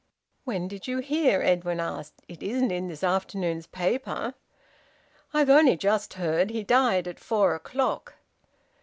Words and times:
"When 0.45 0.67
did 0.67 0.87
you 0.87 0.97
hear?" 0.97 1.43
Edwin 1.43 1.79
asked. 1.79 2.23
"It 2.27 2.41
isn't 2.41 2.71
in 2.71 2.87
this 2.87 3.03
afternoon's 3.03 3.67
paper." 3.67 4.33
"I've 5.31 5.51
only 5.51 5.77
just 5.77 6.15
heard. 6.15 6.49
He 6.49 6.63
died 6.63 7.07
at 7.07 7.19
four 7.19 7.53
o'clock." 7.53 8.15